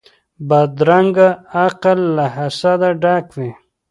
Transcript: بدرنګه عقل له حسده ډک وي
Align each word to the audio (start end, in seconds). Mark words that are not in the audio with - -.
بدرنګه 0.47 1.29
عقل 1.61 1.99
له 2.17 2.25
حسده 2.35 2.89
ډک 3.01 3.25
وي 3.37 3.51